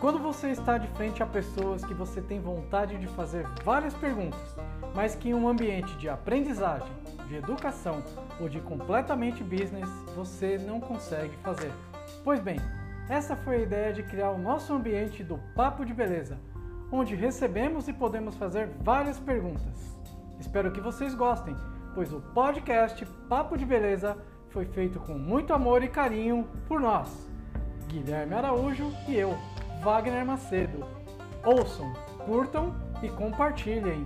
[0.00, 4.56] quando você está de frente a pessoas que você tem vontade de fazer várias perguntas,
[4.94, 6.88] mas que em um ambiente de aprendizagem,
[7.26, 8.02] de educação
[8.40, 11.72] ou de completamente business você não consegue fazer.
[12.22, 12.58] Pois bem,
[13.08, 16.38] essa foi a ideia de criar o nosso ambiente do Papo de Beleza,
[16.92, 19.98] onde recebemos e podemos fazer várias perguntas.
[20.38, 21.56] Espero que vocês gostem,
[21.94, 24.16] pois o podcast Papo de Beleza
[24.50, 27.28] foi feito com muito amor e carinho por nós,
[27.88, 29.36] Guilherme Araújo e eu,
[29.80, 30.84] Wagner Macedo.
[31.44, 31.92] Ouçam,
[32.26, 34.04] curtam e compartilhem.